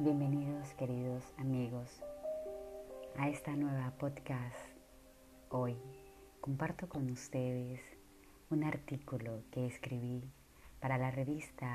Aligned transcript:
Bienvenidos 0.00 0.74
queridos 0.74 1.24
amigos 1.38 2.04
a 3.18 3.26
esta 3.26 3.50
nueva 3.56 3.90
podcast. 3.98 4.54
Hoy 5.48 5.76
comparto 6.40 6.88
con 6.88 7.10
ustedes 7.10 7.80
un 8.48 8.62
artículo 8.62 9.42
que 9.50 9.66
escribí 9.66 10.22
para 10.78 10.98
la 10.98 11.10
revista 11.10 11.66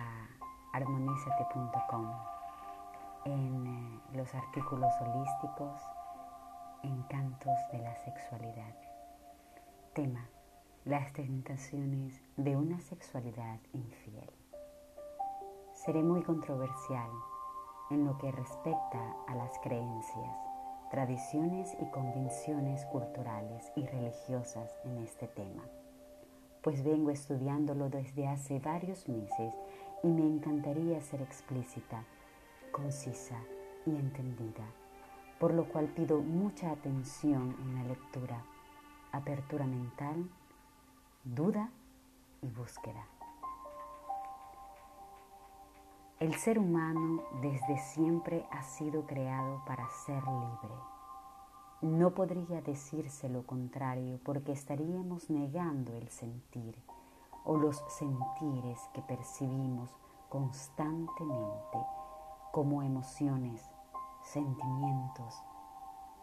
armonizate.com 0.72 2.08
en 3.26 3.68
eh, 3.68 4.00
los 4.14 4.34
artículos 4.34 4.94
holísticos 5.02 5.82
Encantos 6.84 7.58
de 7.74 7.80
la 7.80 7.94
sexualidad. 8.06 8.74
Tema, 9.94 10.30
las 10.86 11.12
tentaciones 11.12 12.22
de 12.38 12.56
una 12.56 12.80
sexualidad 12.80 13.60
infiel. 13.74 14.32
Seré 15.74 16.02
muy 16.02 16.24
controversial 16.24 17.10
en 17.94 18.06
lo 18.06 18.18
que 18.18 18.32
respecta 18.32 19.16
a 19.28 19.36
las 19.36 19.60
creencias, 19.60 20.36
tradiciones 20.90 21.76
y 21.80 21.86
convenciones 21.92 22.86
culturales 22.86 23.72
y 23.76 23.86
religiosas 23.86 24.76
en 24.84 24.98
este 24.98 25.28
tema, 25.28 25.64
pues 26.62 26.84
vengo 26.84 27.12
estudiándolo 27.12 27.90
desde 27.90 28.28
hace 28.28 28.60
varios 28.60 29.08
meses 29.08 29.54
y 30.04 30.08
me 30.08 30.26
encantaría 30.26 31.00
ser 31.02 31.22
explícita, 31.22 32.04
concisa 32.72 33.40
y 33.86 33.92
entendida, 33.92 34.66
por 35.40 35.54
lo 35.54 35.66
cual 35.66 35.88
pido 35.88 36.22
mucha 36.22 36.72
atención 36.72 37.56
en 37.62 37.76
la 37.76 37.84
lectura, 37.84 38.44
apertura 39.12 39.66
mental, 39.66 40.30
duda 41.24 41.70
y 42.42 42.48
búsqueda. 42.48 43.06
El 46.20 46.36
ser 46.36 46.60
humano 46.60 47.24
desde 47.42 47.78
siempre 47.80 48.46
ha 48.52 48.62
sido 48.62 49.06
creado 49.06 49.64
para 49.66 49.90
ser 50.06 50.24
libre. 50.24 50.76
No 51.82 52.12
podría 52.12 52.62
decirse 52.62 53.28
lo 53.28 53.46
contrario 53.46 54.20
porque 54.24 54.52
estaríamos 54.52 55.30
negando 55.30 55.98
el 55.98 56.08
sentir 56.10 56.78
o 57.44 57.58
los 57.58 57.84
sentires 57.90 58.80
que 58.94 59.02
percibimos 59.02 59.90
constantemente 60.30 61.78
como 62.52 62.84
emociones, 62.84 63.70
sentimientos, 64.22 65.44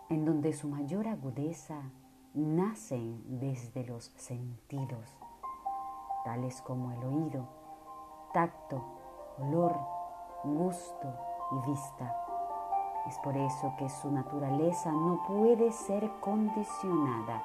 en 0.08 0.24
donde 0.24 0.52
su 0.52 0.68
mayor 0.68 1.08
agudeza 1.08 1.82
nacen 2.32 3.22
desde 3.40 3.84
los 3.84 4.12
sentidos, 4.16 5.18
tales 6.24 6.62
como 6.62 6.92
el 6.92 7.04
oído, 7.04 7.48
tacto, 8.32 8.99
olor, 9.38 9.76
gusto 10.44 11.08
y 11.52 11.70
vista. 11.70 12.16
Es 13.06 13.18
por 13.18 13.36
eso 13.36 13.72
que 13.78 13.88
su 13.88 14.10
naturaleza 14.10 14.90
no 14.92 15.22
puede 15.26 15.72
ser 15.72 16.10
condicionada 16.20 17.42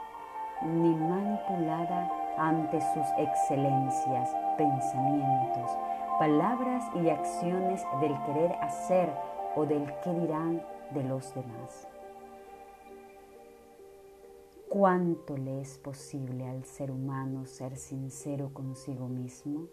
ni 0.63 0.95
manipulada 0.95 2.11
ante 2.37 2.79
sus 2.81 3.07
excelencias, 3.17 4.35
pensamientos, 4.57 5.71
palabras 6.19 6.83
y 6.95 7.09
acciones 7.09 7.83
del 8.01 8.21
querer 8.23 8.53
hacer 8.61 9.09
o 9.55 9.65
del 9.65 9.85
qué 10.03 10.13
dirán 10.13 10.61
de 10.91 11.03
los 11.03 11.33
demás. 11.33 11.87
¿Cuánto 14.69 15.37
le 15.37 15.61
es 15.61 15.77
posible 15.77 16.47
al 16.49 16.65
ser 16.65 16.91
humano 16.91 17.45
ser 17.45 17.77
sincero 17.77 18.49
consigo 18.53 19.07
mismo? 19.07 19.67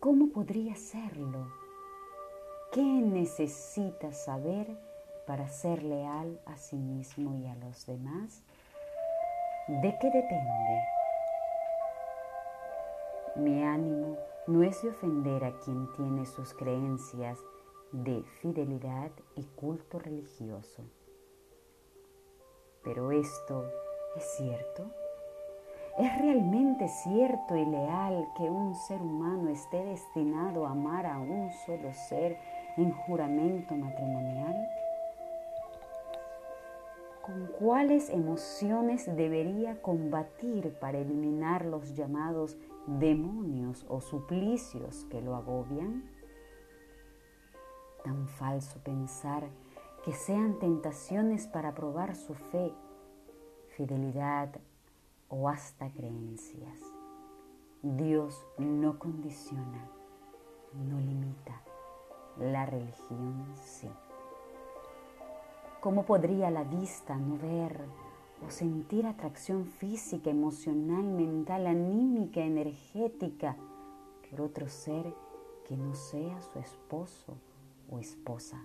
¿Cómo 0.00 0.28
podría 0.28 0.76
serlo? 0.76 1.50
¿Qué 2.70 2.82
necesita 2.82 4.12
saber 4.12 4.78
para 5.26 5.48
ser 5.48 5.82
leal 5.82 6.38
a 6.44 6.58
sí 6.58 6.76
mismo 6.76 7.34
y 7.34 7.46
a 7.46 7.54
los 7.54 7.86
demás? 7.86 8.42
¿De 9.68 9.96
qué 9.98 10.06
depende? 10.10 10.82
Mi 13.36 13.62
ánimo 13.64 14.18
no 14.46 14.62
es 14.62 14.82
de 14.82 14.90
ofender 14.90 15.44
a 15.44 15.58
quien 15.60 15.90
tiene 15.94 16.26
sus 16.26 16.52
creencias 16.52 17.38
de 17.92 18.22
fidelidad 18.42 19.10
y 19.34 19.44
culto 19.44 19.98
religioso. 19.98 20.84
Pero 22.84 23.12
esto 23.12 23.64
es 24.14 24.24
cierto. 24.36 25.05
¿Es 25.98 26.18
realmente 26.18 26.88
cierto 26.88 27.56
y 27.56 27.64
leal 27.64 28.28
que 28.36 28.50
un 28.50 28.74
ser 28.74 29.00
humano 29.00 29.48
esté 29.48 29.82
destinado 29.82 30.66
a 30.66 30.72
amar 30.72 31.06
a 31.06 31.18
un 31.18 31.50
solo 31.64 31.90
ser 31.94 32.36
en 32.76 32.92
juramento 32.92 33.74
matrimonial? 33.74 34.68
¿Con 37.22 37.46
cuáles 37.58 38.10
emociones 38.10 39.06
debería 39.16 39.80
combatir 39.80 40.74
para 40.78 40.98
eliminar 40.98 41.64
los 41.64 41.94
llamados 41.94 42.58
demonios 42.86 43.86
o 43.88 44.02
suplicios 44.02 45.06
que 45.06 45.22
lo 45.22 45.34
agobian? 45.34 46.04
Tan 48.04 48.28
falso 48.28 48.78
pensar 48.84 49.48
que 50.04 50.12
sean 50.12 50.58
tentaciones 50.58 51.46
para 51.46 51.74
probar 51.74 52.14
su 52.14 52.34
fe, 52.34 52.70
fidelidad, 53.76 54.50
o 55.28 55.48
hasta 55.48 55.90
creencias. 55.90 56.80
Dios 57.82 58.46
no 58.58 58.98
condiciona, 58.98 59.88
no 60.74 60.98
limita. 61.00 61.62
La 62.38 62.66
religión 62.66 63.46
sí. 63.54 63.88
¿Cómo 65.80 66.04
podría 66.04 66.50
la 66.50 66.64
vista 66.64 67.16
no 67.16 67.38
ver 67.38 67.80
o 68.46 68.50
sentir 68.50 69.06
atracción 69.06 69.66
física, 69.66 70.30
emocional, 70.30 71.04
mental, 71.04 71.66
anímica, 71.66 72.40
energética 72.40 73.56
por 74.28 74.40
otro 74.40 74.68
ser 74.68 75.14
que 75.66 75.76
no 75.76 75.94
sea 75.94 76.40
su 76.40 76.58
esposo 76.58 77.38
o 77.90 77.98
esposa? 77.98 78.64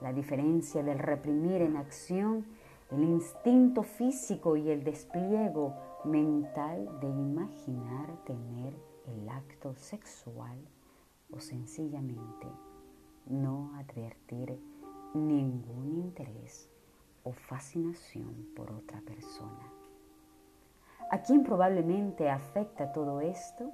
La 0.00 0.12
diferencia 0.12 0.82
del 0.82 0.98
reprimir 0.98 1.62
en 1.62 1.76
acción 1.76 2.46
el 2.92 3.04
instinto 3.04 3.82
físico 3.82 4.54
y 4.56 4.70
el 4.70 4.84
despliego 4.84 5.74
mental 6.04 7.00
de 7.00 7.08
imaginar 7.08 8.06
tener 8.26 8.74
el 9.06 9.28
acto 9.30 9.74
sexual 9.74 10.58
o 11.34 11.40
sencillamente 11.40 12.46
no 13.26 13.72
advertir 13.76 14.60
ningún 15.14 15.96
interés 15.96 16.68
o 17.24 17.32
fascinación 17.32 18.48
por 18.54 18.70
otra 18.70 19.00
persona. 19.00 19.72
¿A 21.10 21.22
quién 21.22 21.44
probablemente 21.44 22.28
afecta 22.28 22.92
todo 22.92 23.20
esto? 23.20 23.70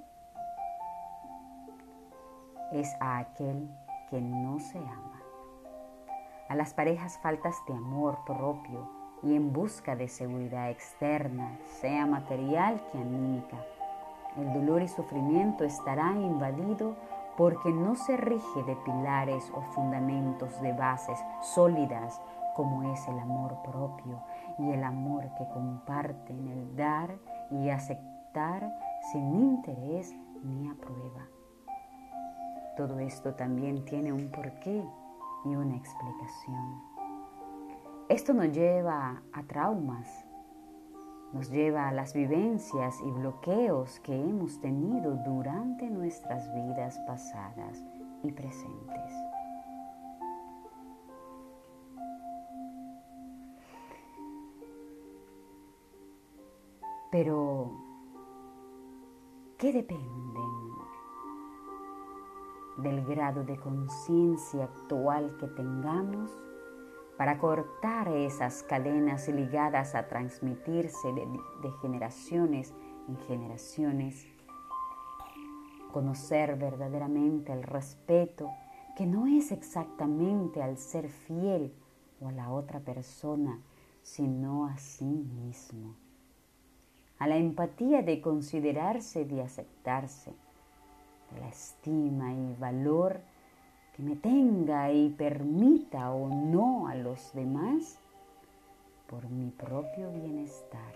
Es 2.71 2.93
a 3.01 3.17
aquel 3.17 3.69
que 4.09 4.21
no 4.21 4.59
se 4.59 4.77
ama, 4.77 5.21
a 6.47 6.55
las 6.55 6.73
parejas 6.73 7.17
faltas 7.19 7.55
de 7.67 7.73
amor 7.73 8.19
propio, 8.25 8.98
y 9.23 9.35
en 9.35 9.51
busca 9.51 9.95
de 9.95 10.07
seguridad 10.07 10.69
externa, 10.69 11.57
sea 11.81 12.05
material 12.05 12.81
que 12.91 12.97
anímica. 12.97 13.57
El 14.37 14.53
dolor 14.53 14.81
y 14.81 14.87
sufrimiento 14.87 15.63
estarán 15.63 16.21
invadido 16.21 16.95
porque 17.37 17.71
no 17.71 17.95
se 17.95 18.17
rige 18.17 18.63
de 18.63 18.75
pilares 18.77 19.49
o 19.53 19.61
fundamentos 19.73 20.61
de 20.61 20.73
bases 20.73 21.17
sólidas 21.41 22.21
como 22.55 22.91
es 22.91 23.07
el 23.07 23.17
amor 23.19 23.61
propio 23.63 24.21
y 24.57 24.71
el 24.71 24.83
amor 24.83 25.23
que 25.37 25.47
comparten 25.53 26.47
el 26.49 26.75
dar 26.75 27.17
y 27.49 27.69
aceptar 27.69 28.69
sin 29.11 29.33
interés 29.33 30.13
ni 30.43 30.69
aprueba. 30.69 31.27
Todo 32.75 32.99
esto 32.99 33.33
también 33.35 33.85
tiene 33.85 34.11
un 34.11 34.29
porqué 34.31 34.83
y 35.45 35.55
una 35.55 35.75
explicación. 35.75 36.88
Esto 38.09 38.33
nos 38.33 38.51
lleva 38.51 39.21
a 39.33 39.43
traumas, 39.43 40.25
nos 41.31 41.51
lleva 41.51 41.89
a 41.89 41.91
las 41.91 42.15
vivencias 42.15 42.99
y 43.05 43.11
bloqueos 43.11 43.99
que 43.99 44.15
hemos 44.15 44.59
tenido 44.61 45.15
durante 45.17 45.87
nuestras 45.91 46.51
vidas 46.55 46.97
pasadas 47.05 47.83
y 48.23 48.31
presentes. 48.31 49.13
Pero, 57.11 57.71
¿qué 59.59 59.71
dependen 59.71 60.71
del 62.77 63.05
grado 63.05 63.43
de 63.43 63.55
conciencia 63.59 64.63
actual 64.63 65.37
que 65.39 65.47
tengamos 65.49 66.48
para 67.19 67.37
cortar 67.37 68.07
esas 68.07 68.63
cadenas 68.63 69.27
ligadas 69.27 69.93
a 69.93 70.07
transmitirse 70.07 71.11
de, 71.11 71.69
generaciones 71.81 72.73
en 73.09 73.17
generaciones, 73.27 74.25
conocer 75.91 76.55
verdaderamente 76.55 77.51
el 77.51 77.63
respeto 77.63 78.49
que 78.95 79.05
no 79.05 79.27
es 79.27 79.51
exactamente 79.51 80.63
al 80.63 80.77
ser 80.77 81.09
fiel 81.09 81.73
o 82.21 82.29
a 82.29 82.31
la 82.31 82.53
otra 82.53 82.79
persona, 82.79 83.59
sino 84.01 84.67
a 84.67 84.77
sí 84.77 85.03
mismo. 85.03 85.95
A 87.17 87.27
la 87.27 87.35
empatía 87.35 88.01
de 88.01 88.21
considerarse, 88.21 89.25
de 89.25 89.41
aceptarse, 89.41 90.31
la 91.37 91.49
estima 91.49 92.31
y 92.33 92.55
valor 92.57 93.19
me 93.99 94.15
tenga 94.15 94.91
y 94.91 95.09
permita 95.09 96.11
o 96.11 96.29
no 96.29 96.87
a 96.87 96.95
los 96.95 97.33
demás 97.33 97.99
por 99.07 99.29
mi 99.29 99.51
propio 99.51 100.09
bienestar. 100.11 100.93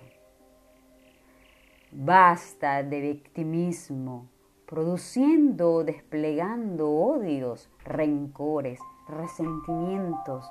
Basta 1.91 2.81
de 2.81 3.01
victimismo, 3.01 4.29
produciendo 4.65 5.73
o 5.73 5.83
desplegando 5.83 6.89
odios, 6.89 7.69
rencores, 7.83 8.79
resentimientos 9.07 10.49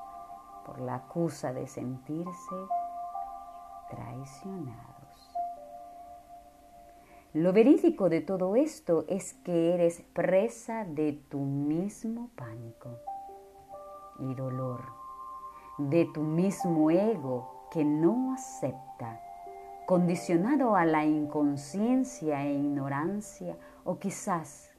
por 0.67 0.81
la 0.81 0.97
acusa 0.97 1.55
de 1.55 1.67
sentirse 1.67 2.57
traicionados. 3.91 4.92
Lo 7.35 7.53
verídico 7.53 8.09
de 8.09 8.21
todo 8.21 8.57
esto 8.57 9.05
es 9.09 9.35
que 9.45 9.75
eres 9.75 10.03
presa 10.13 10.85
de 10.85 11.13
tu 11.13 11.39
mismo 11.39 12.31
pánico 12.37 12.99
y 14.19 14.35
dolor, 14.35 14.85
de 15.79 16.07
tu 16.13 16.23
mismo 16.23 16.91
ego 16.91 17.69
que 17.71 17.85
no 17.85 18.35
acepta, 18.35 19.21
condicionado 19.87 20.77
a 20.77 20.85
la 20.85 21.07
inconsciencia 21.07 22.45
e 22.45 22.53
ignorancia 22.53 23.57
o 23.85 23.99
quizás 23.99 24.71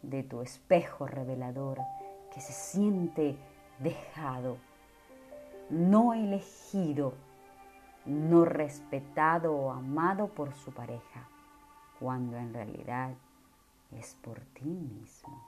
de 0.00 0.22
tu 0.22 0.40
espejo 0.40 1.06
revelador 1.06 1.78
que 2.32 2.40
se 2.40 2.52
siente 2.52 3.36
dejado 3.80 4.56
no 5.72 6.12
elegido, 6.12 7.14
no 8.04 8.44
respetado 8.44 9.54
o 9.54 9.70
amado 9.70 10.28
por 10.28 10.52
su 10.52 10.72
pareja, 10.72 11.28
cuando 12.02 12.36
en 12.36 12.52
realidad 12.52 13.14
es 13.92 14.16
por 14.16 14.40
ti 14.40 14.64
mismo. 14.64 15.40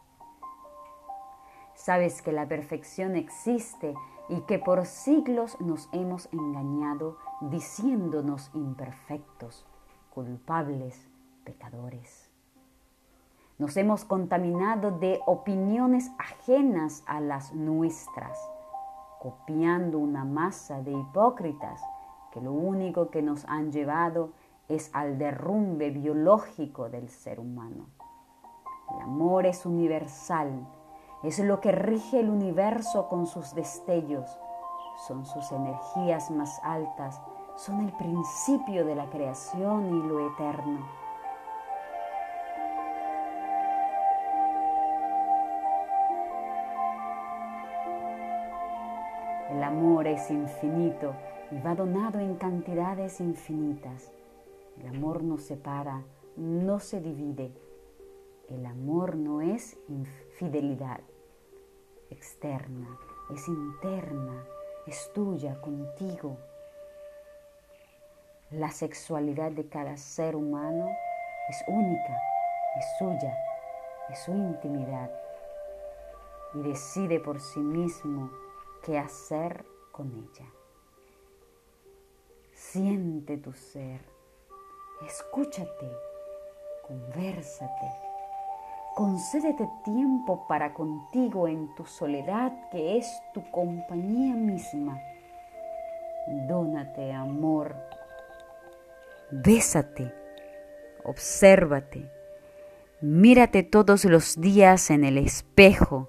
Sabes 1.74 2.22
que 2.22 2.30
la 2.30 2.46
perfección 2.46 3.16
existe 3.16 3.94
y 4.28 4.40
que 4.42 4.60
por 4.60 4.86
siglos 4.86 5.60
nos 5.60 5.88
hemos 5.92 6.32
engañado 6.32 7.18
diciéndonos 7.40 8.52
imperfectos, 8.54 9.66
culpables, 10.14 11.08
pecadores. 11.44 12.30
Nos 13.58 13.76
hemos 13.76 14.04
contaminado 14.04 14.92
de 14.98 15.20
opiniones 15.26 16.12
ajenas 16.18 17.02
a 17.06 17.20
las 17.20 17.52
nuestras 17.52 18.38
copiando 19.20 19.98
una 19.98 20.24
masa 20.24 20.82
de 20.82 20.92
hipócritas 20.92 21.80
que 22.30 22.40
lo 22.40 22.52
único 22.52 23.10
que 23.10 23.22
nos 23.22 23.44
han 23.46 23.72
llevado 23.72 24.32
es 24.68 24.90
al 24.94 25.18
derrumbe 25.18 25.90
biológico 25.90 26.88
del 26.88 27.08
ser 27.08 27.38
humano. 27.40 27.88
El 28.94 29.00
amor 29.02 29.46
es 29.46 29.66
universal, 29.66 30.66
es 31.22 31.38
lo 31.38 31.60
que 31.60 31.72
rige 31.72 32.20
el 32.20 32.30
universo 32.30 33.08
con 33.08 33.26
sus 33.26 33.54
destellos, 33.54 34.38
son 35.06 35.26
sus 35.26 35.50
energías 35.52 36.30
más 36.30 36.60
altas, 36.62 37.20
son 37.56 37.80
el 37.80 37.92
principio 37.92 38.84
de 38.84 38.94
la 38.94 39.08
creación 39.10 39.88
y 39.88 40.08
lo 40.08 40.26
eterno. 40.28 40.86
El 49.50 49.62
amor 49.62 50.06
es 50.06 50.30
infinito 50.30 51.14
y 51.50 51.60
va 51.60 51.74
donado 51.74 52.18
en 52.18 52.34
cantidades 52.34 53.20
infinitas. 53.20 54.10
El 54.78 54.88
amor 54.88 55.22
no 55.22 55.38
separa, 55.38 56.04
no 56.36 56.80
se 56.80 57.00
divide. 57.00 57.52
El 58.48 58.66
amor 58.66 59.16
no 59.16 59.40
es 59.40 59.78
infidelidad 59.88 61.00
externa, 62.10 62.98
es 63.30 63.48
interna, 63.48 64.44
es 64.86 65.10
tuya, 65.12 65.60
contigo. 65.60 66.36
La 68.50 68.70
sexualidad 68.70 69.52
de 69.52 69.68
cada 69.68 69.96
ser 69.96 70.36
humano 70.36 70.88
es 71.48 71.64
única, 71.66 72.18
es 72.78 72.86
suya, 72.98 73.36
es 74.10 74.18
su 74.20 74.32
intimidad 74.32 75.10
y 76.54 76.62
decide 76.62 77.18
por 77.20 77.40
sí 77.40 77.60
mismo 77.60 78.30
qué 78.82 78.98
hacer 78.98 79.64
con 79.90 80.12
ella. 80.12 80.46
Siente 82.52 83.38
tu 83.38 83.52
ser, 83.52 84.00
escúchate, 85.06 85.90
conversate, 86.86 87.90
concédete 88.94 89.68
tiempo 89.84 90.46
para 90.46 90.74
contigo 90.74 91.48
en 91.48 91.74
tu 91.74 91.84
soledad 91.86 92.52
que 92.70 92.98
es 92.98 93.06
tu 93.32 93.42
compañía 93.50 94.34
misma. 94.34 95.00
Dónate 96.48 97.12
amor, 97.12 97.74
bésate, 99.30 100.12
obsérvate, 101.04 102.10
mírate 103.00 103.62
todos 103.62 104.04
los 104.04 104.40
días 104.40 104.90
en 104.90 105.04
el 105.04 105.18
espejo, 105.18 106.08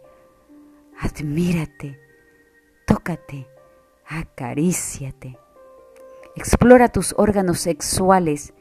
admírate 1.00 2.06
tócate, 2.86 3.48
acaríciate. 4.08 5.38
Explora 6.36 6.90
tus 6.90 7.14
órganos 7.18 7.60
sexuales 7.60 8.54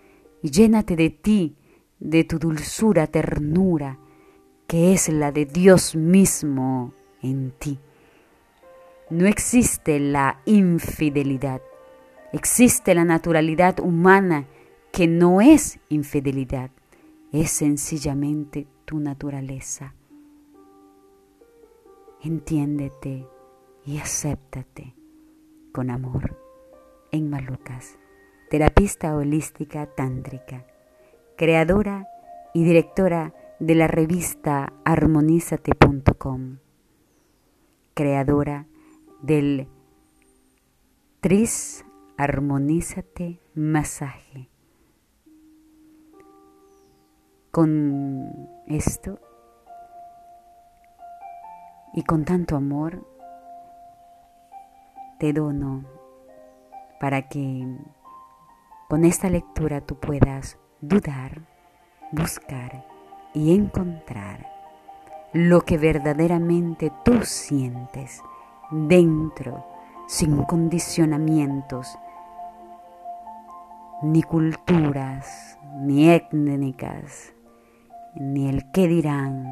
y 0.45 0.51
llénate 0.51 0.95
de 0.95 1.09
ti, 1.09 1.57
de 2.01 2.23
tu 2.23 2.39
dulzura, 2.39 3.07
ternura, 3.07 3.99
que 4.67 4.93
es 4.93 5.09
la 5.09 5.33
de 5.33 5.47
Dios 5.47 5.97
mismo 5.97 6.93
en 7.23 7.51
ti. 7.53 7.79
No 9.09 9.27
existe 9.27 9.99
la 9.99 10.43
infidelidad, 10.45 11.63
existe 12.35 12.95
la 12.95 13.07
naturalidad 13.07 13.81
humana 13.81 14.47
que 14.93 15.07
no 15.07 15.41
es 15.41 15.79
infidelidad, 15.89 16.71
es 17.33 17.51
sencillamente 17.51 18.67
tu 18.85 19.01
naturaleza. 19.01 19.95
Entiéndete 22.21 23.27
y 23.87 23.97
acéptate 23.97 24.95
con 25.73 25.89
amor. 25.89 26.39
En 27.13 27.31
Malucas, 27.31 27.97
terapista 28.51 29.17
holística 29.17 29.87
tántrica, 29.87 30.67
creadora 31.37 32.09
y 32.53 32.65
directora 32.65 33.35
de 33.59 33.75
la 33.75 33.87
revista 33.87 34.73
armonízate.com, 34.85 36.59
creadora 37.95 38.67
del 39.23 39.69
Tris 41.21 41.85
Armonízate 42.17 43.41
Masaje. 43.55 44.51
Con 47.51 48.49
esto 48.67 49.19
y 51.95 52.03
con 52.03 52.25
tanto 52.25 52.57
amor, 52.57 53.07
te 55.19 55.33
dono 55.33 55.85
para 57.01 57.29
que 57.29 57.79
con 58.89 59.05
esta 59.05 59.31
lectura 59.31 59.81
tú 59.81 59.97
puedas 59.97 60.59
dudar, 60.81 61.43
buscar 62.13 62.87
y 63.33 63.55
encontrar 63.55 64.47
lo 65.33 65.63
que 65.63 65.79
verdaderamente 65.79 66.93
tú 67.05 67.23
sientes 67.23 68.23
dentro, 68.71 69.67
sin 70.07 70.45
condicionamientos, 70.45 71.99
ni 74.03 74.23
culturas, 74.23 75.59
ni 75.81 76.11
étnicas, 76.11 77.33
ni 78.15 78.49
el 78.49 78.71
qué 78.71 78.87
dirán 78.87 79.45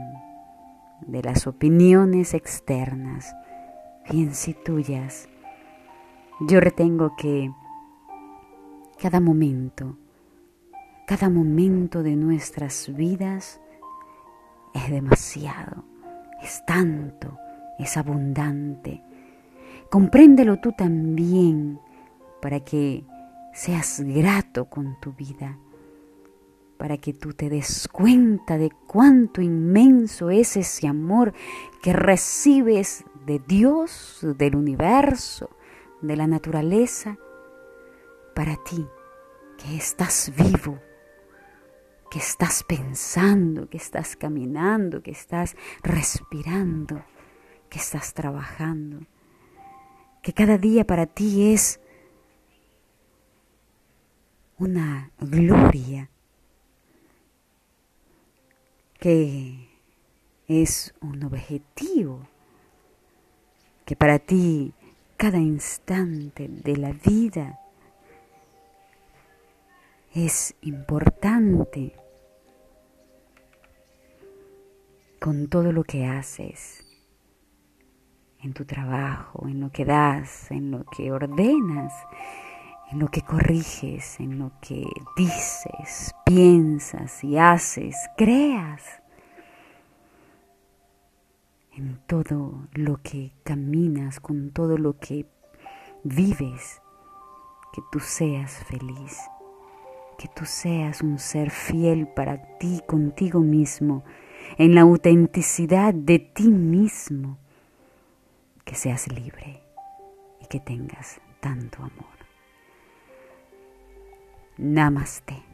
de 1.00 1.22
las 1.22 1.46
opiniones 1.46 2.34
externas, 2.34 3.34
bien 4.10 4.34
si 4.34 4.54
tuyas, 4.54 5.28
yo 6.40 6.60
retengo 6.60 7.16
que 7.16 7.50
cada 9.02 9.18
momento, 9.18 9.96
cada 11.08 11.28
momento 11.28 12.04
de 12.04 12.14
nuestras 12.14 12.94
vidas 12.94 13.60
es 14.74 14.90
demasiado, 14.92 15.82
es 16.40 16.64
tanto, 16.64 17.36
es 17.80 17.96
abundante. 17.96 19.02
Compréndelo 19.90 20.60
tú 20.60 20.70
también 20.70 21.80
para 22.40 22.60
que 22.60 23.04
seas 23.52 24.00
grato 24.06 24.66
con 24.66 25.00
tu 25.00 25.12
vida, 25.14 25.58
para 26.76 26.96
que 26.96 27.12
tú 27.12 27.32
te 27.32 27.50
des 27.50 27.88
cuenta 27.88 28.56
de 28.56 28.70
cuánto 28.86 29.42
inmenso 29.42 30.30
es 30.30 30.56
ese 30.56 30.86
amor 30.86 31.32
que 31.82 31.92
recibes 31.92 33.04
de 33.26 33.40
Dios, 33.40 34.24
del 34.38 34.54
universo, 34.54 35.50
de 36.02 36.14
la 36.14 36.28
naturaleza, 36.28 37.18
para 38.34 38.56
ti, 38.56 38.86
que 39.58 39.76
estás 39.76 40.32
vivo, 40.36 40.78
que 42.10 42.18
estás 42.18 42.62
pensando, 42.64 43.68
que 43.68 43.76
estás 43.76 44.16
caminando, 44.16 45.02
que 45.02 45.12
estás 45.12 45.56
respirando, 45.82 47.04
que 47.70 47.78
estás 47.78 48.12
trabajando, 48.12 49.06
que 50.22 50.32
cada 50.32 50.58
día 50.58 50.86
para 50.86 51.06
ti 51.06 51.52
es 51.52 51.80
una 54.58 55.10
gloria 55.18 56.08
que 59.00 59.68
es 60.46 60.94
un 61.00 61.24
objetivo, 61.24 62.28
que 63.84 63.96
para 63.96 64.20
ti 64.20 64.74
cada 65.16 65.38
instante 65.38 66.46
de 66.48 66.76
la 66.76 66.92
vida 66.92 67.61
es 70.14 70.54
importante. 70.60 71.94
Con 75.18 75.48
todo 75.48 75.70
lo 75.72 75.84
que 75.84 76.04
haces, 76.04 76.84
en 78.40 78.52
tu 78.54 78.64
trabajo, 78.64 79.46
en 79.46 79.60
lo 79.60 79.70
que 79.70 79.84
das, 79.84 80.50
en 80.50 80.72
lo 80.72 80.84
que 80.84 81.12
ordenas, 81.12 81.92
en 82.90 82.98
lo 82.98 83.06
que 83.06 83.22
corriges, 83.22 84.18
en 84.18 84.40
lo 84.40 84.50
que 84.60 84.84
dices, 85.16 86.12
piensas 86.26 87.22
y 87.22 87.38
haces, 87.38 87.94
creas, 88.16 88.82
en 91.72 92.00
todo 92.06 92.66
lo 92.74 93.00
que 93.00 93.32
caminas, 93.44 94.18
con 94.18 94.50
todo 94.50 94.76
lo 94.76 94.98
que 94.98 95.26
vives, 96.02 96.82
que 97.72 97.80
tú 97.92 98.00
seas 98.00 98.52
feliz, 98.64 99.18
que 100.18 100.28
tú 100.28 100.44
seas 100.44 101.02
un 101.02 101.18
ser 101.18 101.50
fiel 101.50 102.06
para 102.06 102.58
ti, 102.58 102.80
contigo 102.86 103.40
mismo, 103.40 104.04
en 104.58 104.74
la 104.74 104.82
autenticidad 104.82 105.94
de 105.94 106.18
ti 106.18 106.48
mismo, 106.48 107.38
que 108.64 108.74
seas 108.74 109.08
libre 109.08 109.62
y 110.40 110.46
que 110.46 110.60
tengas 110.60 111.20
tanto 111.40 111.78
amor. 111.78 112.12
Namaste. 114.58 115.51